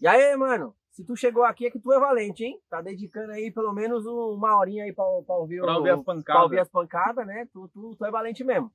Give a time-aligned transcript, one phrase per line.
[0.00, 2.60] E aí, mano, se tu chegou aqui é que tu é valente, hein?
[2.68, 6.02] Tá dedicando aí pelo menos uma horinha aí pra, pra ouvir, pra ouvir o, as
[6.02, 6.24] pancadas.
[6.24, 7.48] Pra ouvir as pancadas, né?
[7.52, 8.72] Tu, tu, tu é valente mesmo.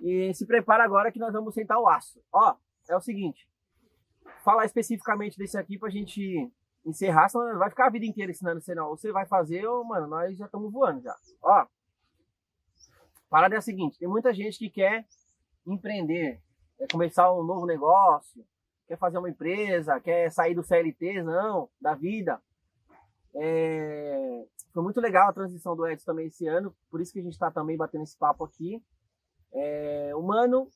[0.00, 2.20] E se prepara agora que nós vamos sentar o aço.
[2.32, 2.54] Ó,
[2.88, 3.48] é o seguinte.
[4.44, 6.50] Falar especificamente desse aqui pra gente
[6.84, 8.90] encerrar, senão vai ficar a vida inteira ensinando você não.
[8.90, 11.14] Você vai fazer, ou, mano, nós já estamos voando já.
[11.42, 11.66] Ó,
[13.28, 15.06] parada é a seguinte, tem muita gente que quer
[15.66, 16.40] empreender,
[16.78, 18.44] quer começar um novo negócio,
[18.88, 22.40] quer fazer uma empresa, quer sair do CLT, não, da vida.
[23.34, 24.44] É...
[24.72, 27.34] Foi muito legal a transição do Edson também esse ano, por isso que a gente
[27.34, 28.82] está também batendo esse papo aqui.
[29.52, 30.12] É...
[30.16, 30.68] O Mano,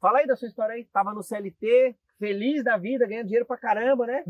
[0.00, 3.58] fala aí da sua história aí, tava no CLT, feliz da vida, ganhando dinheiro pra
[3.58, 4.24] caramba, né?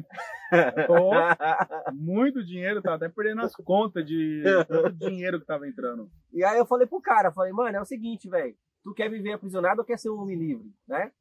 [1.95, 6.11] muito dinheiro, tá até perdendo as contas de tanto dinheiro que tava entrando.
[6.33, 9.33] E aí eu falei pro cara, falei, mano, é o seguinte, velho, tu quer viver
[9.33, 11.13] aprisionado ou quer ser um homem livre, né?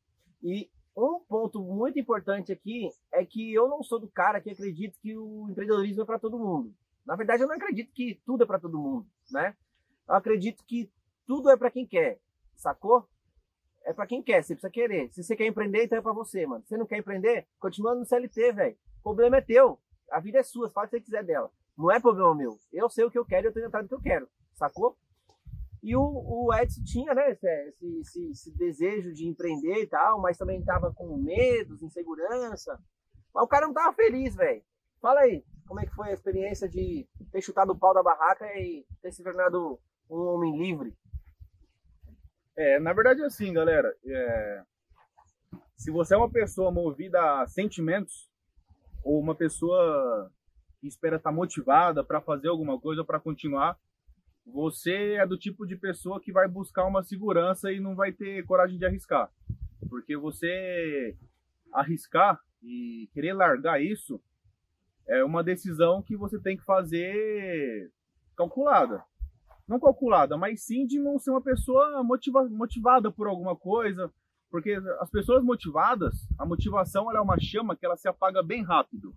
[0.41, 0.69] E
[0.99, 5.15] um ponto muito importante aqui é que eu não sou do cara que acredita que
[5.15, 6.73] o empreendedorismo é para todo mundo.
[7.05, 9.55] Na verdade, eu não acredito que tudo é para todo mundo, né?
[10.07, 10.91] Eu acredito que
[11.25, 12.19] tudo é para quem quer,
[12.55, 13.07] sacou?
[13.83, 15.11] É para quem quer, você precisa querer.
[15.13, 16.61] Se você quer empreender, então é para você, mano.
[16.63, 18.77] Se você não quer empreender, continua no CLT, velho.
[18.99, 19.79] O problema é teu.
[20.11, 21.51] A vida é sua, faz o que você quiser dela.
[21.77, 22.59] Não é problema meu.
[22.73, 24.97] Eu sei o que eu quero e eu tenho entrado no que eu quero, sacou?
[25.81, 27.47] E o, o Edson tinha, né, esse,
[27.99, 32.77] esse, esse, desejo de empreender e tal, mas também tava com medos, insegurança.
[33.33, 34.61] Mas o cara não tava feliz, velho.
[35.01, 38.45] Fala aí, como é que foi a experiência de ter chutado o pau da barraca
[38.57, 40.93] e ter se tornado um homem livre?
[42.57, 43.95] É, na verdade é assim, galera.
[44.05, 44.63] É...
[45.77, 48.29] Se você é uma pessoa movida a sentimentos,
[49.01, 50.29] ou uma pessoa
[50.81, 53.77] que espera estar motivada para fazer alguma coisa, para continuar,
[54.53, 58.45] você é do tipo de pessoa que vai buscar uma segurança e não vai ter
[58.45, 59.31] coragem de arriscar.
[59.89, 61.15] Porque você
[61.71, 64.21] arriscar e querer largar isso
[65.07, 67.91] é uma decisão que você tem que fazer
[68.35, 69.03] calculada.
[69.67, 74.11] Não calculada, mas sim de não ser uma pessoa motiva motivada por alguma coisa.
[74.49, 79.15] Porque as pessoas motivadas, a motivação é uma chama que ela se apaga bem rápido.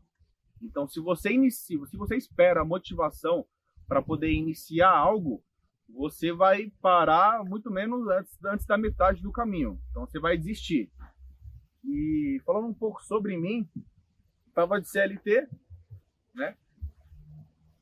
[0.60, 3.46] Então, se você inicia, se você espera a motivação
[3.86, 5.42] para poder iniciar algo,
[5.88, 9.80] você vai parar muito menos antes, antes da metade do caminho.
[9.90, 10.90] Então você vai desistir.
[11.84, 13.68] E falando um pouco sobre mim,
[14.48, 15.48] estava de CLT,
[16.34, 16.56] né?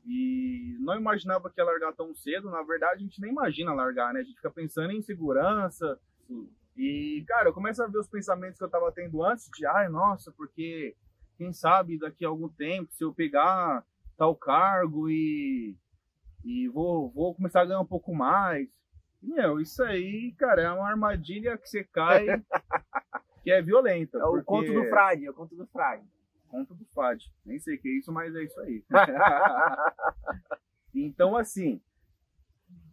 [0.05, 2.49] E não imaginava que ia largar tão cedo.
[2.49, 4.21] Na verdade, a gente nem imagina largar, né?
[4.21, 5.99] A gente fica pensando em segurança.
[6.75, 9.87] E, cara, eu começo a ver os pensamentos que eu estava tendo antes de, ai,
[9.89, 10.95] nossa, porque
[11.37, 13.85] quem sabe daqui a algum tempo, se eu pegar
[14.17, 15.77] tal cargo e
[16.43, 18.67] e vou, vou começar a ganhar um pouco mais.
[19.21, 22.25] Meu, isso aí, cara, é uma armadilha que você cai
[23.43, 24.17] que é violenta.
[24.17, 24.45] É o porque...
[24.45, 26.03] conto do frade, é o conto do frade.
[26.47, 27.31] Conto do frade.
[27.45, 28.83] Nem sei o que é isso, mas é isso aí.
[30.93, 31.81] então, assim,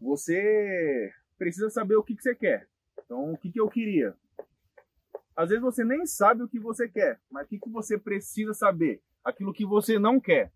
[0.01, 2.69] você precisa saber o que, que você quer.
[3.05, 4.15] Então, o que, que eu queria?
[5.35, 8.53] Às vezes você nem sabe o que você quer, mas o que, que você precisa
[8.53, 9.01] saber?
[9.25, 10.53] Aquilo que você não quer.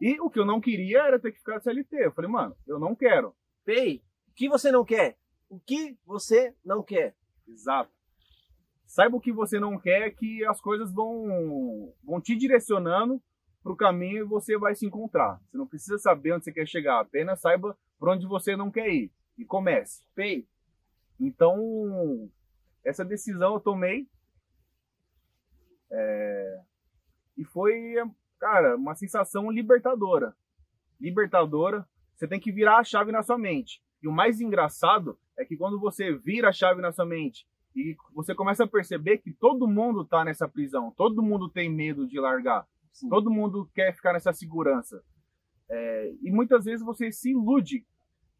[0.00, 1.96] E o que eu não queria era ter que ficar CLT.
[1.96, 3.34] Eu falei, mano, eu não quero.
[3.64, 5.16] Pei, o que você não quer?
[5.48, 7.14] O que você não quer?
[7.48, 7.90] Exato.
[8.86, 13.20] Saiba o que você não quer, que as coisas vão, vão te direcionando
[13.62, 15.40] para o caminho e você vai se encontrar.
[15.46, 18.88] Você não precisa saber onde você quer chegar, apenas saiba para onde você não quer
[18.88, 20.04] ir e comece.
[20.14, 20.46] Pei.
[21.18, 22.30] Então,
[22.84, 24.08] essa decisão eu tomei.
[25.90, 26.60] É,
[27.36, 27.94] e foi
[28.38, 30.34] cara, uma sensação libertadora.
[31.00, 31.86] Libertadora.
[32.14, 33.82] Você tem que virar a chave na sua mente.
[34.02, 37.94] E o mais engraçado é que quando você vira a chave na sua mente e
[38.14, 42.18] você começa a perceber que todo mundo está nessa prisão, todo mundo tem medo de
[42.18, 43.08] largar, Sim.
[43.10, 45.02] todo mundo quer ficar nessa segurança.
[45.68, 47.84] É, e muitas vezes você se ilude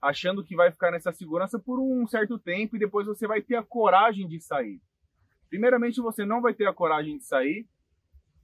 [0.01, 3.57] achando que vai ficar nessa segurança por um certo tempo e depois você vai ter
[3.57, 4.81] a coragem de sair.
[5.49, 7.67] Primeiramente, você não vai ter a coragem de sair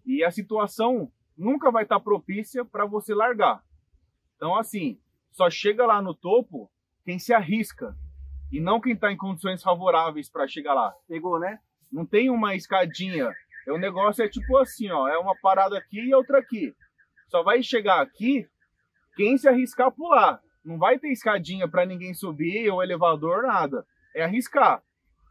[0.04, 3.62] e a situação nunca vai estar propícia para você largar.
[4.36, 4.98] Então, assim,
[5.30, 6.70] só chega lá no topo
[7.04, 7.96] quem se arrisca
[8.50, 10.94] e não quem está em condições favoráveis para chegar lá.
[11.08, 11.58] Pegou, né?
[11.90, 13.30] Não tem uma escadinha.
[13.68, 16.74] O negócio é tipo assim, ó, é uma parada aqui e outra aqui.
[17.28, 18.48] Só vai chegar aqui
[19.16, 20.40] quem se arriscar a pular.
[20.64, 23.86] Não vai ter escadinha para ninguém subir ou elevador, nada.
[24.14, 24.82] É arriscar.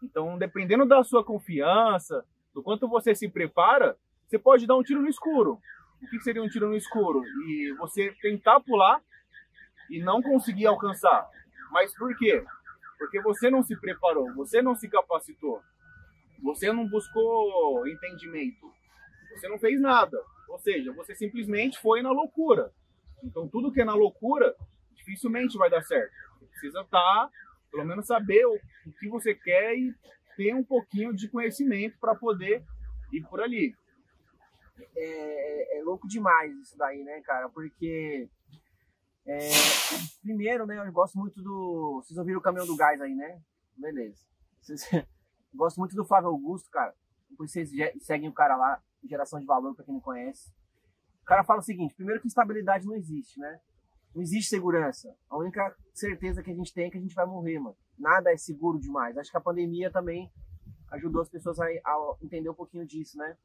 [0.04, 3.98] Então, dependendo da sua confiança, do quanto você se prepara,
[4.28, 5.60] você pode dar um tiro no escuro
[6.02, 7.24] o que seria um tiro no escuro?
[7.48, 9.02] E você tentar pular
[9.90, 11.30] e não conseguir alcançar.
[11.72, 12.44] Mas por quê?
[12.98, 15.62] Porque você não se preparou, você não se capacitou,
[16.42, 18.72] você não buscou entendimento.
[19.32, 20.18] você não fez nada.
[20.50, 22.72] Ou seja, você simplesmente foi na loucura.
[23.24, 24.54] Então, tudo que é na loucura,
[24.96, 26.12] dificilmente vai dar certo.
[26.40, 27.30] Você precisa estar, tá,
[27.72, 29.94] pelo menos, saber o, o que você quer e
[30.36, 32.64] ter um pouquinho de conhecimento para poder
[33.14, 33.76] ir por ali.
[34.96, 37.50] É, é, louco demais isso daí, né, cara?
[37.50, 38.30] Porque,
[39.26, 39.50] é,
[40.22, 42.02] primeiro, né, eu gosto muito do.
[42.04, 43.42] Vocês ouviram o caminhão do gás aí, né?
[43.78, 44.22] Beleza.
[44.62, 44.88] Vocês...
[45.54, 46.94] gosto muito do Flávio Augusto, cara.
[47.30, 47.70] Depois vocês
[48.02, 50.52] seguem o cara lá, geração de valor, para quem não conhece.
[51.22, 53.60] O cara fala o seguinte: primeiro, que estabilidade não existe, né?
[54.14, 55.16] Não existe segurança.
[55.30, 57.78] A única certeza que a gente tem é que a gente vai morrer, mano.
[57.98, 59.18] Nada é seguro demais.
[59.18, 60.30] Acho que a pandemia também
[60.92, 63.38] ajudou as pessoas a, a entender um pouquinho disso, né?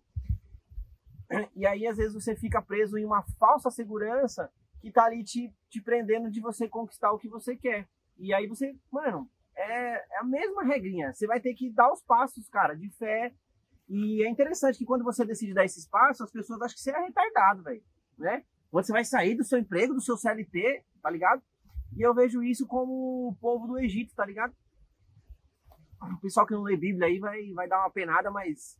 [1.54, 4.50] E aí, às vezes, você fica preso em uma falsa segurança
[4.80, 7.88] que tá ali te, te prendendo de você conquistar o que você quer.
[8.18, 11.12] E aí você, mano, é, é a mesma regrinha.
[11.12, 13.34] Você vai ter que dar os passos, cara, de fé.
[13.88, 16.90] E é interessante que quando você decide dar esses passos, as pessoas acham que você
[16.90, 17.82] é retardado, velho.
[18.18, 18.44] Né?
[18.70, 21.42] Quando você vai sair do seu emprego, do seu CLT, tá ligado?
[21.96, 24.54] E eu vejo isso como o povo do Egito, tá ligado?
[26.00, 28.78] O pessoal que não lê Bíblia aí vai, vai dar uma penada, mas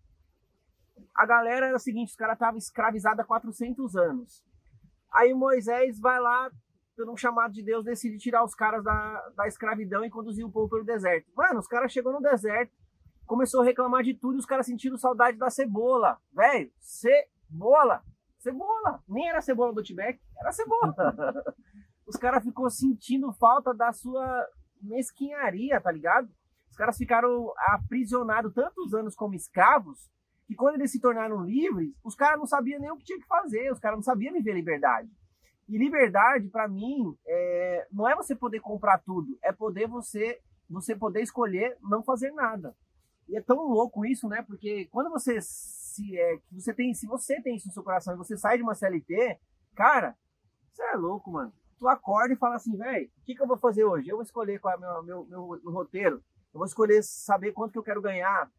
[1.14, 4.44] a galera era o seguinte, os caras estavam escravizados há 400 anos.
[5.12, 6.50] Aí Moisés vai lá,
[6.94, 10.50] por um chamado de Deus, decide tirar os caras da, da escravidão e conduzir o
[10.50, 11.30] povo pelo deserto.
[11.34, 12.72] Mano, os caras chegou no deserto,
[13.26, 16.18] começou a reclamar de tudo e os caras sentiram saudade da cebola.
[16.32, 18.02] Velho, cebola.
[18.38, 19.02] Cebola.
[19.08, 20.94] Nem era cebola do Tibete, era cebola.
[22.06, 24.46] os caras ficou sentindo falta da sua
[24.80, 26.28] mesquinharia, tá ligado?
[26.70, 30.10] Os caras ficaram aprisionados tantos anos como escravos
[30.46, 33.26] que quando eles se tornaram livres, os caras não sabiam nem o que tinha que
[33.26, 35.10] fazer, os caras não sabiam viver liberdade.
[35.68, 40.96] E liberdade, para mim, é, não é você poder comprar tudo, é poder você você
[40.96, 42.74] poder escolher não fazer nada.
[43.28, 44.42] E é tão louco isso, né?
[44.42, 48.18] Porque quando você se é, você tem, se você tem isso no seu coração e
[48.18, 49.38] você sai de uma CLT,
[49.74, 50.16] cara,
[50.72, 51.52] você é louco, mano.
[51.78, 54.08] Tu acorda e fala assim, velho, o que, que eu vou fazer hoje?
[54.08, 56.16] Eu vou escolher qual é o meu, meu, meu, meu roteiro.
[56.52, 58.50] Eu vou escolher saber quanto que eu quero ganhar,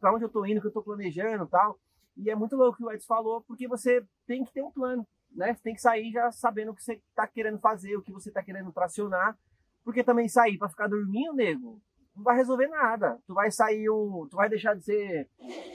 [0.00, 1.78] para onde eu tô indo, o que eu tô planejando, tal.
[2.16, 4.70] E é muito louco o que o Edson falou, porque você tem que ter um
[4.70, 5.54] plano né?
[5.54, 8.28] Você tem que sair já sabendo o que você está querendo fazer, o que você
[8.28, 9.36] está querendo tracionar.
[9.84, 11.80] Porque também sair para ficar dormindo, nego,
[12.14, 13.18] não vai resolver nada.
[13.26, 15.28] Tu vai sair um, tu vai deixar de ser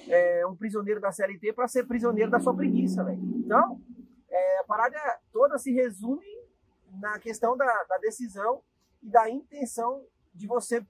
[0.07, 3.21] é, um prisioneiro da CLT para ser prisioneiro da sua preguiça, velho.
[3.37, 3.81] Então,
[4.29, 4.99] é, a parada
[5.31, 6.27] toda se resume
[6.99, 8.61] na questão da, da decisão
[9.01, 10.85] e da intenção de você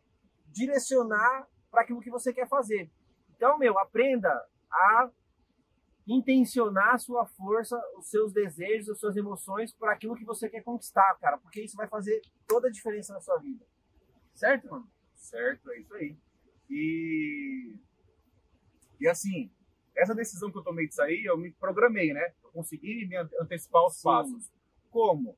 [0.48, 2.88] direcionar para aquilo que você quer fazer.
[3.36, 4.30] Então, meu, aprenda
[4.72, 5.10] a
[6.08, 10.62] intencionar a sua força, os seus desejos, as suas emoções para aquilo que você quer
[10.62, 13.66] conquistar, cara, porque isso vai fazer toda a diferença na sua vida.
[14.36, 14.88] Certo, mano?
[15.16, 16.16] Certo, é isso aí.
[16.70, 17.76] E
[19.00, 19.52] e assim,
[19.96, 22.36] essa decisão que eu tomei de sair, eu me programei, né?
[22.44, 24.52] Eu consegui me antecipar os passos.
[24.92, 25.36] Como?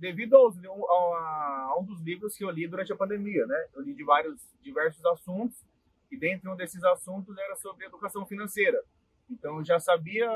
[0.00, 3.66] Devido aos, a, a, um dos livros que eu li durante a pandemia, né?
[3.74, 5.62] Eu li de vários diversos assuntos
[6.10, 8.82] e dentre um desses assuntos era sobre educação financeira.
[9.30, 10.26] Então eu já sabia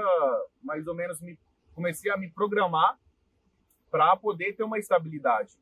[0.62, 1.38] mais ou menos me
[1.75, 2.99] comecei a me programar
[3.90, 5.55] para poder ter uma estabilidade.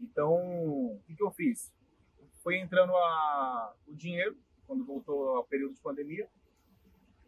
[0.00, 1.72] Então, o que, que eu fiz?
[2.42, 4.36] Foi entrando a, o dinheiro
[4.66, 6.28] quando voltou ao período de pandemia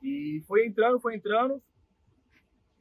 [0.03, 1.63] e foi entrando, foi entrando.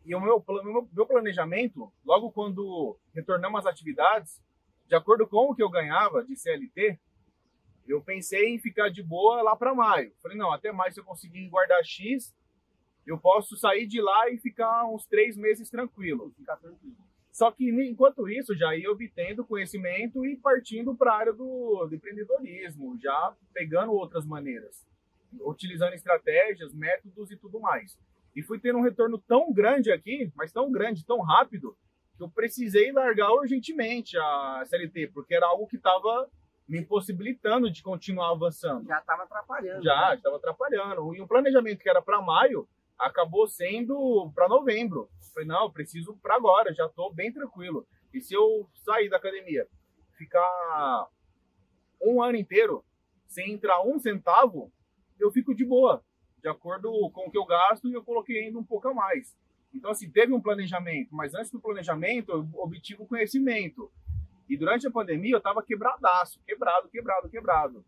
[0.08, 4.42] E o meu, meu, meu planejamento, logo quando retornamos às atividades,
[4.88, 6.98] de acordo com o que eu ganhava de CLT,
[7.86, 10.14] eu pensei em ficar de boa lá para maio.
[10.24, 12.34] Falei, não, até maio se eu conseguir guardar X,
[13.06, 16.34] eu posso sair de lá e ficar uns três meses tranquilo.
[16.38, 16.96] Ficar tranquilo.
[17.30, 21.94] Só que enquanto isso, já ia obtendo conhecimento e partindo para a área do, do,
[21.94, 24.88] empreendedorismo, já pegando outras maneiras,
[25.42, 27.98] utilizando estratégias, métodos e tudo mais.
[28.38, 31.76] E fui tendo um retorno tão grande aqui, mas tão grande, tão rápido,
[32.16, 36.30] que eu precisei largar urgentemente a CLT, porque era algo que estava
[36.68, 38.86] me impossibilitando de continuar avançando.
[38.86, 39.84] Já estava atrapalhando.
[39.84, 40.40] Já, estava né?
[40.40, 41.16] atrapalhando.
[41.16, 45.10] E o planejamento que era para maio, acabou sendo para novembro.
[45.34, 47.88] Falei, não, preciso para agora, já estou bem tranquilo.
[48.14, 49.68] E se eu sair da academia,
[50.16, 51.08] ficar
[52.00, 52.86] um ano inteiro
[53.26, 54.72] sem entrar um centavo,
[55.20, 56.04] eu fico de boa,
[56.42, 59.38] de acordo com o que eu gasto e eu coloquei ainda um pouco a mais.
[59.74, 63.92] Então, assim, teve um planejamento, mas antes do planejamento, eu obtive o conhecimento.
[64.50, 67.86] E durante a pandemia, eu estava quebradaço, quebrado, quebrado, quebrado.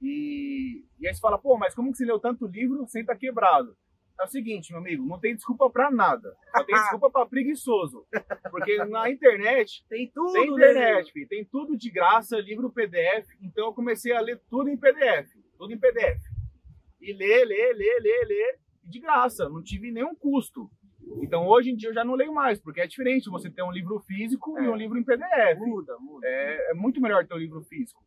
[0.00, 3.14] E, e aí você fala, pô, mas como que você leu tanto livro sem estar
[3.14, 3.76] tá quebrado?
[4.20, 6.36] é o seguinte, meu amigo, não tem desculpa para nada.
[6.56, 8.06] Só tem desculpa para preguiçoso.
[8.50, 13.28] Porque na internet tem tudo, tem internet, filho, tem tudo de graça, livro PDF.
[13.40, 16.20] Então eu comecei a ler tudo em PDF, tudo em PDF.
[17.00, 18.58] E ler, ler, ler, ler, ler.
[18.84, 20.70] de graça, não tive nenhum custo.
[21.22, 23.70] Então hoje em dia eu já não leio mais, porque é diferente você ter um
[23.70, 24.64] livro físico É.
[24.64, 25.58] e um livro em PDF.
[25.58, 26.26] Muda, muda.
[26.26, 28.02] É, é muito melhor ter um livro físico.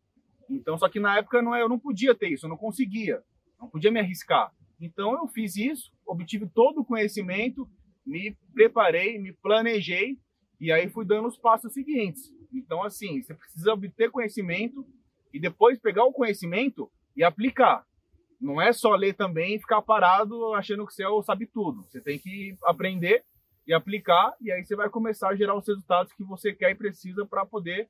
[0.49, 3.21] Então, só que na época não, é- eu não podia ter isso, eu não conseguia,
[3.59, 4.51] não podia me arriscar.
[4.79, 7.69] Então eu fiz isso, obtive todo o conhecimento,
[8.03, 10.17] me preparei, me planejei
[10.59, 12.33] e aí fui dando os passos seguintes.
[12.51, 14.83] Então, assim, você precisa obter conhecimento
[15.31, 17.85] e depois pegar o conhecimento e aplicar.
[18.41, 21.83] Não é só ler também e ficar parado achando que você é sabe tudo.
[21.83, 23.23] Você tem que aprender
[23.67, 26.75] e aplicar e aí você vai começar a gerar os resultados que você quer e
[26.75, 27.87] precisa para poder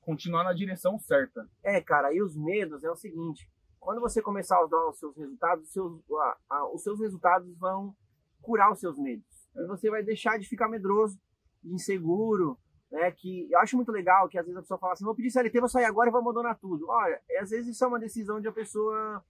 [0.00, 1.48] continuar na direção certa.
[1.62, 5.16] É, cara, e os medos é o seguinte: quando você começar a usar os seus
[5.16, 7.94] resultados, os seus, a- a- os seus resultados vão
[8.42, 9.24] curar os seus medos.
[9.54, 11.18] E você vai deixar de ficar medroso,
[11.64, 12.58] inseguro,
[12.90, 13.10] né?
[13.12, 15.60] Que eu acho muito legal que às vezes a pessoa fala assim: vou pedir CLT,
[15.60, 16.86] vou sair agora e vou abandonar tudo.
[16.88, 19.24] Olha, é, às vezes isso é uma decisão de uma pessoa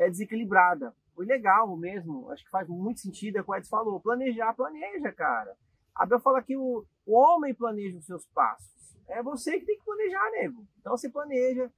[0.00, 0.94] é, desequilibrada.
[1.14, 4.54] O legal mesmo, acho que faz muito sentido, é o que o Edson falou: planejar,
[4.54, 5.54] planeja, cara.
[5.94, 8.96] A Bel fala que o, o homem planeja os seus passos.
[9.06, 10.66] É você que tem que planejar, nego.
[10.78, 11.70] Então você planeja,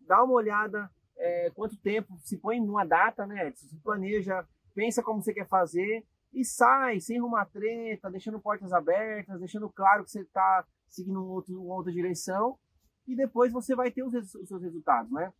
[0.00, 3.52] dá uma olhada é, quanto tempo, se põe numa data, né?
[3.52, 4.44] Se planeja,
[4.74, 10.02] pensa como você quer fazer e sai sem arrumar treta, deixando portas abertas, deixando claro
[10.04, 12.58] que você está seguindo um outro, uma outra direção
[13.06, 15.32] e depois você vai ter os, os seus resultados, né?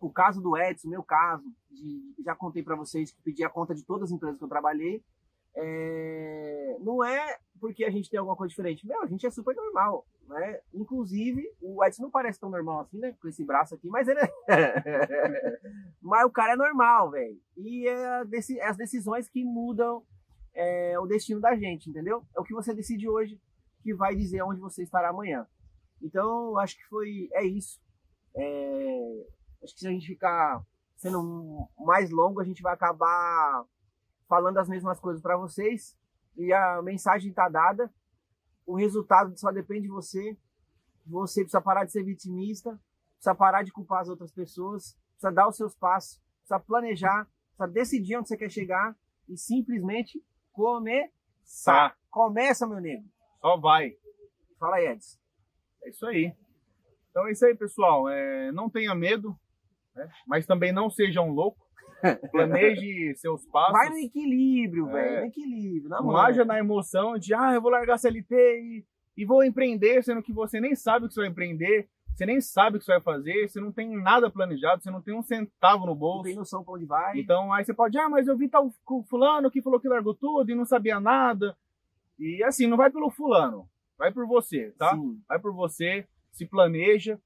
[0.00, 3.74] O caso do Edson, meu caso, de- já contei para vocês que pedi a conta
[3.74, 5.02] de todas as empresas que eu trabalhei,
[5.56, 8.86] é, não é porque a gente tem alguma coisa diferente.
[8.86, 10.60] Meu, a gente é super normal, né?
[10.74, 13.14] Inclusive, o Edson não parece tão normal assim, né?
[13.20, 14.30] Com esse braço aqui, mas ele é...
[16.02, 17.40] mas o cara é normal, velho.
[17.56, 18.22] E é,
[18.58, 20.02] é as decisões que mudam
[20.52, 22.22] é, o destino da gente, entendeu?
[22.36, 23.40] É o que você decide hoje
[23.82, 25.46] que vai dizer onde você estará amanhã.
[26.02, 27.28] Então, acho que foi...
[27.32, 27.80] É isso.
[28.36, 29.26] É,
[29.64, 30.62] acho que se a gente ficar
[30.96, 33.64] sendo mais longo, a gente vai acabar
[34.28, 35.96] falando as mesmas coisas para vocês
[36.36, 37.92] e a mensagem está dada.
[38.66, 40.36] O resultado só depende de você.
[41.06, 42.80] Você precisa parar de ser vitimista,
[43.14, 47.72] precisa parar de culpar as outras pessoas, precisa dar os seus passos, precisa planejar, precisa
[47.72, 48.96] decidir onde você quer chegar
[49.28, 51.90] e simplesmente começar.
[51.90, 51.96] Tá.
[52.10, 53.04] Começa, meu nego.
[53.40, 53.96] Só vai.
[54.58, 55.18] Fala aí, Edson.
[55.82, 56.34] É isso aí.
[57.10, 58.08] Então é isso aí, pessoal.
[58.08, 59.38] É, não tenha medo,
[59.94, 60.08] né?
[60.26, 61.58] mas também não seja um louco.
[62.30, 63.72] Planeje seus passos.
[63.72, 64.92] Vai no equilíbrio, É.
[64.92, 65.20] velho.
[65.20, 65.88] No equilíbrio.
[65.88, 68.84] Na Não haja na emoção de, ah, eu vou largar CLT e,
[69.16, 72.40] e vou empreender, sendo que você nem sabe o que você vai empreender, você nem
[72.40, 75.22] sabe o que você vai fazer, você não tem nada planejado, você não tem um
[75.22, 76.24] centavo no Não bolso.
[76.24, 77.18] tem noção pra onde vai.
[77.18, 78.70] Então aí você pode, ah, mas eu vi tal
[79.08, 81.56] fulano que falou que largou tudo e não sabia nada.
[82.18, 84.94] E assim, não vai pelo fulano, vai por você, tá?
[84.94, 85.18] Sim.
[85.28, 87.18] Vai por você, se planeja,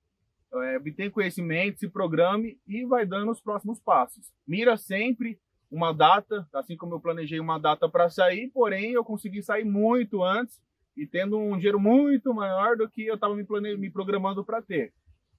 [0.53, 4.33] é, obtém conhecimento, se programe e vai dando os próximos passos.
[4.47, 5.39] Mira sempre
[5.71, 10.23] uma data, assim como eu planejei uma data para sair, porém eu consegui sair muito
[10.23, 10.61] antes
[10.97, 13.45] e tendo um dinheiro muito maior do que eu estava me,
[13.77, 14.93] me programando para ter.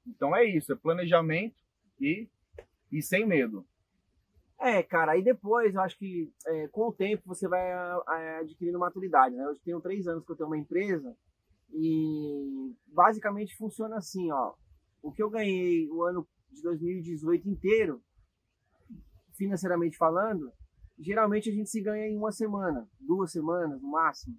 [0.05, 1.55] Então é isso, é planejamento
[1.99, 2.29] e,
[2.91, 3.65] e sem medo.
[4.59, 8.77] É, cara, aí depois eu acho que é, com o tempo você vai a- adquirindo
[8.77, 9.43] maturidade, né?
[9.45, 11.15] Eu tenho três anos que eu tenho uma empresa
[11.73, 14.53] e basicamente funciona assim, ó.
[15.01, 18.01] O que eu ganhei o ano de 2018 inteiro,
[19.35, 20.51] financeiramente falando,
[20.97, 24.37] geralmente a gente se ganha em uma semana, duas semanas no máximo.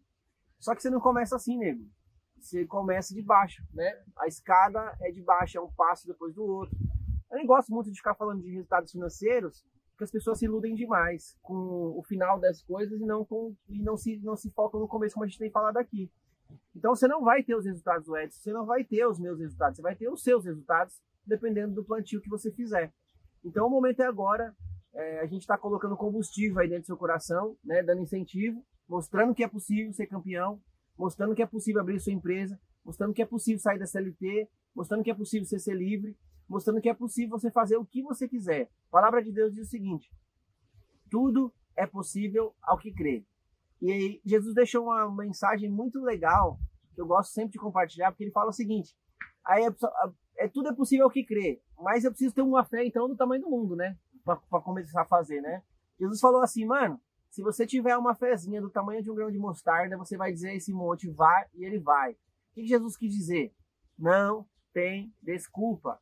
[0.59, 1.89] Só que você não começa assim, nego.
[2.39, 4.03] Você começa de baixo, né?
[4.19, 6.77] A escada é de baixo, é um passo depois do outro.
[7.31, 10.75] Eu nem gosto muito de ficar falando de resultados financeiros, porque as pessoas se iludem
[10.75, 14.81] demais com o final das coisas e não, com, e não, se, não se focam
[14.81, 16.11] no começo, como a gente tem falado aqui.
[16.75, 19.39] Então você não vai ter os resultados do Edson, você não vai ter os meus
[19.39, 22.93] resultados, você vai ter os seus resultados, dependendo do plantio que você fizer.
[23.45, 24.55] Então o momento é agora,
[24.95, 29.35] é, a gente está colocando combustível aí dentro do seu coração, né, dando incentivo, mostrando
[29.35, 30.61] que é possível ser campeão,
[30.97, 35.03] mostrando que é possível abrir sua empresa, mostrando que é possível sair da CLT, mostrando
[35.03, 36.17] que é possível você ser livre,
[36.49, 38.71] mostrando que é possível você fazer o que você quiser.
[38.89, 40.11] A palavra de Deus diz o seguinte:
[41.11, 43.25] tudo é possível ao que crê.
[43.81, 46.59] E aí, Jesus deixou uma mensagem muito legal,
[46.95, 48.95] que eu gosto sempre de compartilhar, porque ele fala o seguinte:
[49.45, 53.09] aí é, é tudo é possível que crê, mas eu preciso ter uma fé então
[53.09, 53.97] do tamanho do mundo, né?
[54.25, 55.63] Para começar a fazer, né?
[55.99, 59.39] Jesus falou assim, mano, se você tiver uma fezinha do tamanho de um grão de
[59.39, 62.13] mostarda, você vai dizer esse monte, vai, e ele vai.
[62.13, 63.55] O que Jesus quis dizer?
[63.99, 66.01] Não tem desculpa.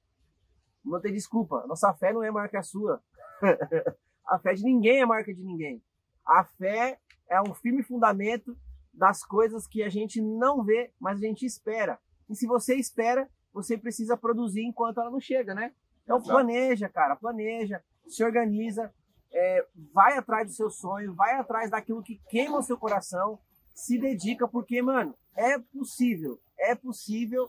[0.85, 1.67] Não tem desculpa.
[1.67, 3.03] Nossa fé não é maior que a sua.
[4.27, 5.83] a fé de ninguém é maior que a de ninguém.
[6.29, 8.55] A fé é um firme fundamento
[8.93, 11.99] das coisas que a gente não vê, mas a gente espera.
[12.29, 15.73] E se você espera, você precisa produzir enquanto ela não chega, né?
[16.05, 18.93] Então planeja, cara, planeja, se organiza,
[19.33, 23.39] é, vai atrás do seu sonho, vai atrás daquilo que queima o seu coração,
[23.75, 27.49] se dedica, porque, mano, é possível, é possível.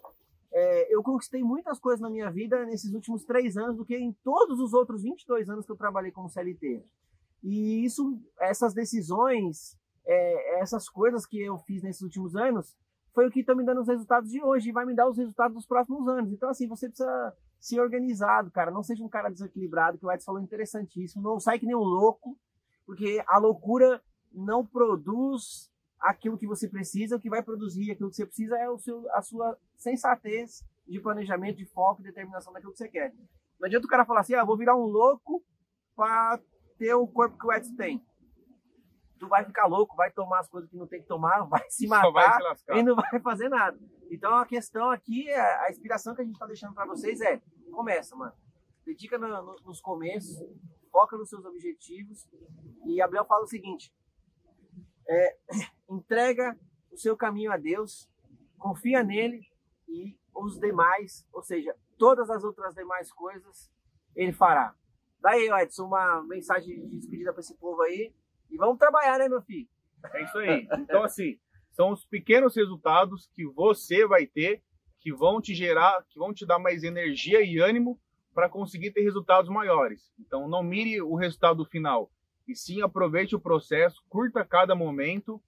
[0.52, 4.14] É, eu conquistei muitas coisas na minha vida nesses últimos três anos do que em
[4.24, 6.84] todos os outros 22 anos que eu trabalhei como CLT.
[7.44, 12.76] E isso, essas decisões, é, essas coisas que eu fiz nesses últimos anos,
[13.14, 15.18] foi o que está me dando os resultados de hoje e vai me dar os
[15.18, 16.32] resultados dos próximos anos.
[16.32, 18.72] Então, assim, você precisa ser organizado, cara.
[18.72, 21.22] Não seja um cara desequilibrado, que o Edson falou interessantíssimo.
[21.22, 22.38] Não sai que nem um louco,
[22.86, 25.70] porque a loucura não produz
[26.00, 27.16] aquilo que você precisa.
[27.16, 31.00] O que vai produzir aquilo que você precisa é o seu, a sua sensatez de
[31.00, 33.14] planejamento, de foco e determinação daquilo que você quer.
[33.60, 35.44] Não adianta o cara falar assim, ah, vou virar um louco
[35.96, 36.40] para
[36.80, 38.04] ter o corpo que o Edson tem
[39.20, 41.86] tu vai ficar louco, vai tomar as coisas que não tem que tomar, vai se
[41.86, 42.12] matar
[42.66, 43.78] vai e não vai fazer nada.
[44.10, 47.40] Então a questão aqui, é, a inspiração que a gente está deixando para vocês é,
[47.72, 48.34] começa, mano.
[48.86, 50.42] Dedica no, no, nos começos,
[50.90, 52.28] foca nos seus objetivos.
[52.88, 53.94] E Abel fala o seguinte,
[55.08, 55.38] é,
[55.90, 56.58] entrega
[56.92, 58.10] o seu caminho a Deus,
[58.58, 59.46] confia nele
[59.88, 63.70] e os demais, ou seja, todas as outras demais coisas,
[64.16, 64.74] ele fará.
[65.22, 68.14] Daí, Edson, uma mensagem de despedida para esse povo aí.
[68.50, 69.68] E vamos trabalhar, né, meu filho?
[70.14, 70.68] É isso aí.
[70.80, 71.38] Então, assim,
[71.72, 74.64] são os pequenos resultados que você vai ter
[75.00, 78.00] que vão te gerar, que vão te dar mais energia e ânimo
[78.34, 80.12] para conseguir ter resultados maiores.
[80.20, 82.12] Então, não mire o resultado final,
[82.48, 85.42] e sim aproveite o processo, curta cada momento,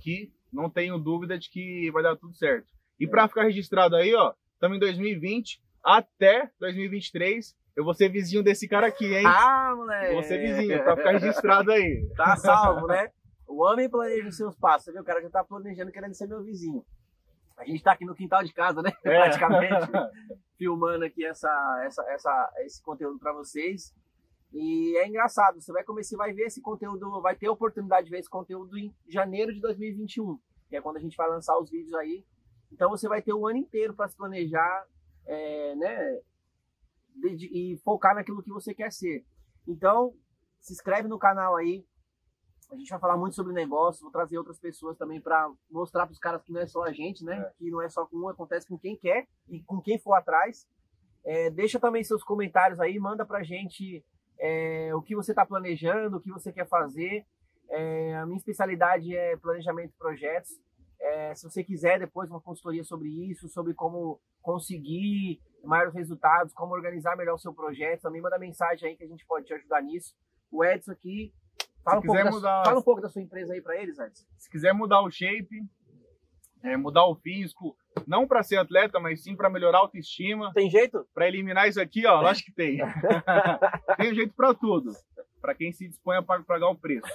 [0.00, 2.68] que não tenho dúvida de que vai dar tudo certo.
[2.98, 8.42] E para ficar registrado aí, ó, estamos em 2020 até 2023 eu vou ser vizinho
[8.42, 9.26] desse cara aqui, hein?
[9.26, 10.14] Ah, moleque!
[10.14, 12.08] Vou ser vizinho, pra ficar registrado aí.
[12.16, 13.10] Tá salvo, né?
[13.46, 14.84] O homem planeja os seus passos.
[14.84, 15.02] Você viu?
[15.02, 16.84] O cara já tá planejando querendo ser meu vizinho.
[17.56, 18.92] A gente tá aqui no quintal de casa, né?
[19.04, 19.20] É.
[19.20, 19.90] Praticamente.
[20.56, 23.94] filmando aqui essa, essa, essa, esse conteúdo para vocês.
[24.52, 28.10] E é engraçado, você vai começar, vai ver esse conteúdo, vai ter a oportunidade de
[28.10, 30.38] ver esse conteúdo em janeiro de 2021,
[30.68, 32.24] que é quando a gente vai lançar os vídeos aí.
[32.72, 34.86] Então você vai ter o ano inteiro para se planejar,
[35.26, 36.20] é, né?
[37.22, 39.24] E focar naquilo que você quer ser.
[39.66, 40.14] Então,
[40.60, 41.84] se inscreve no canal aí.
[42.70, 46.12] A gente vai falar muito sobre negócio, vou trazer outras pessoas também para mostrar para
[46.12, 47.38] os caras que não é só a gente, né?
[47.38, 47.52] É.
[47.58, 50.66] Que não é só com um, acontece com quem quer e com quem for atrás.
[51.24, 54.04] É, deixa também seus comentários aí, manda para a gente
[54.38, 57.26] é, o que você está planejando, o que você quer fazer.
[57.68, 60.50] É, a minha especialidade é planejamento de projetos.
[61.04, 66.72] É, se você quiser depois uma consultoria sobre isso, sobre como conseguir maiores resultados, como
[66.72, 69.82] organizar melhor o seu projeto, também manda mensagem aí que a gente pode te ajudar
[69.82, 70.14] nisso.
[70.50, 71.30] O Edson aqui,
[71.84, 72.64] fala, um pouco, da, mudar...
[72.64, 74.24] fala um pouco da sua empresa aí para eles, Edson.
[74.38, 75.62] Se quiser mudar o shape,
[76.62, 80.54] é, mudar o físico, não para ser atleta, mas sim para melhorar a autoestima.
[80.54, 81.06] Tem jeito?
[81.12, 82.78] Para eliminar isso aqui, ó, acho que tem.
[83.98, 84.90] tem jeito para tudo,
[85.38, 87.12] para quem se dispõe a pagar o preço.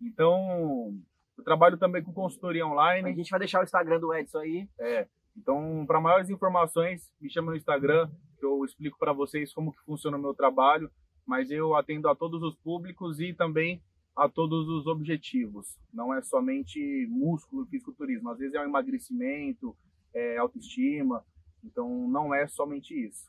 [0.00, 0.96] Então,
[1.36, 3.10] eu trabalho também com consultoria online.
[3.10, 4.68] A gente vai deixar o Instagram do Edson aí.
[4.78, 5.06] É.
[5.36, 9.84] Então, para maiores informações, me chama no Instagram, que eu explico para vocês como que
[9.84, 10.90] funciona o meu trabalho,
[11.26, 13.82] mas eu atendo a todos os públicos e também
[14.16, 15.76] a todos os objetivos.
[15.92, 16.78] Não é somente
[17.10, 19.76] músculo e fisiculturismo, às vezes é o emagrecimento,
[20.14, 21.24] é autoestima,
[21.64, 23.28] então não é somente isso.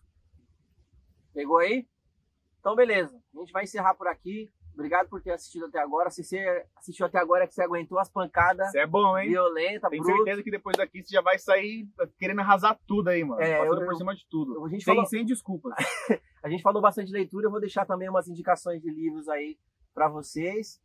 [1.34, 1.88] Pegou aí?
[2.60, 4.52] Então beleza, a gente vai encerrar por aqui.
[4.76, 6.10] Obrigado por ter assistido até agora.
[6.10, 8.70] Se você assistiu até agora é que você aguentou as pancadas.
[8.72, 9.30] Você é bom, hein?
[9.30, 10.18] Violenta, Tenho bruto.
[10.18, 11.88] certeza que depois daqui você já vai sair
[12.20, 13.42] querendo arrasar tudo aí, mano.
[13.42, 14.66] É, Passando eu, por cima de tudo.
[14.66, 15.10] A gente sem, falou...
[15.10, 15.74] sem desculpas.
[16.44, 17.48] a gente falou bastante de leitura.
[17.48, 19.58] Eu vou deixar também umas indicações de livros aí
[19.94, 20.82] para vocês.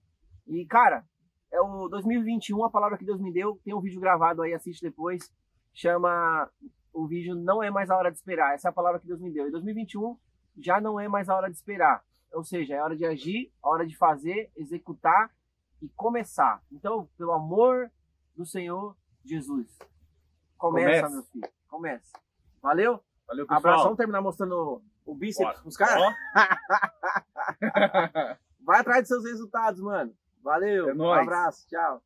[0.47, 1.05] E, cara,
[1.53, 3.61] é o 2021, a palavra que Deus me deu.
[3.65, 5.33] Tem um vídeo gravado aí, assiste depois.
[5.75, 6.49] Chama.
[6.93, 8.55] O vídeo Não é mais a hora de esperar.
[8.55, 9.49] Essa é a palavra que Deus me deu.
[9.49, 10.17] E 2021
[10.59, 13.69] já não é mais a hora de esperar ou seja, é hora de agir, é
[13.69, 15.31] hora de fazer, executar
[15.83, 16.63] e começar.
[16.71, 17.91] Então, pelo amor
[18.37, 19.79] do Senhor Jesus,
[20.57, 21.11] começa, começa.
[21.11, 21.49] meu filho.
[21.69, 22.21] Começa.
[22.63, 23.03] Valeu?
[23.27, 23.59] Valeu, pessoal.
[23.59, 23.85] Abraço.
[23.85, 26.15] Vamos terminar mostrando o bíceps pros caras?
[28.61, 30.15] Vai atrás dos seus resultados, mano.
[30.43, 30.91] Valeu.
[30.91, 31.67] É um abraço.
[31.69, 32.03] Tchau.